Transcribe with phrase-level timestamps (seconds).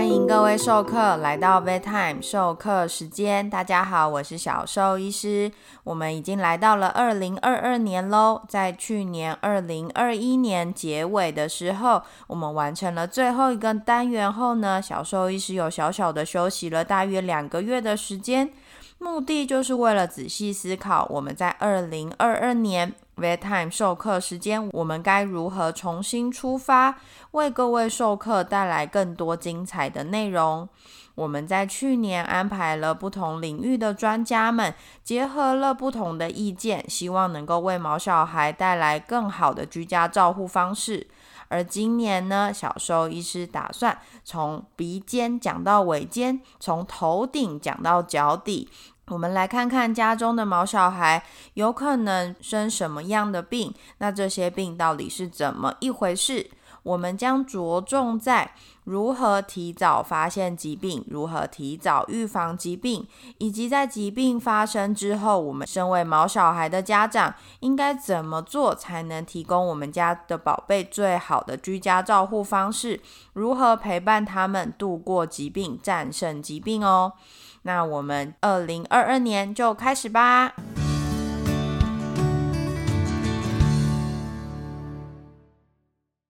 [0.00, 3.50] 欢迎各位授课来到 Vet Time 授课时间。
[3.50, 5.52] 大家好，我是小兽医师。
[5.84, 8.40] 我们已经来到了二零二二年喽。
[8.48, 18.50] 在去年二零二一年结尾的时候，我们完成了最后一个单元后呢，小兽医师有小小的休息了大约两个月的时间。
[19.02, 26.98] 目的就是为了仔细思考，我们在二零二二年 Vet Time 授课时间，我们该如何重新出发，
[27.30, 30.68] 为各位授课带来更多精彩的内容。
[31.14, 41.06] 我们在去年安排了不同领域的专家们，结合了不同的意见，希望能够为毛小孩带来更好的居家照护方式。
[41.50, 48.68] 而今年呢，小兽医师打算从鼻尖讲到尾尖，从头顶讲到脚底。
[49.08, 51.24] 我们来看看家中的毛小孩
[51.54, 56.48] 有可能生什么样的病，那这些病到底是怎么一回事？
[56.82, 58.52] 我们将着重在
[58.84, 63.06] 如何提早发现疾病，如何提早预防疾病，
[63.38, 73.00] 以及在疾病发生之后，我们身为毛小孩的家长应该怎么做，才能提供我们家的宝贝最好的居家照护方式？
[73.34, 77.12] 如何陪伴他们度过疾病，战胜疾病哦？
[77.62, 80.54] 那我们二零二二年就开始吧。